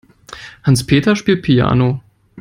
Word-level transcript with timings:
Hans-Peter 0.63 1.15
spielt 1.15 1.43
Piano. 1.43 2.01